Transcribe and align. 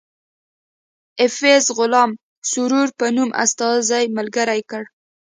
ایفز 1.21 1.65
غلام 1.77 2.11
سرور 2.51 2.87
په 2.99 3.05
نوم 3.15 3.29
استازی 3.43 4.03
ملګری 4.17 4.61
کړ. 4.69 4.83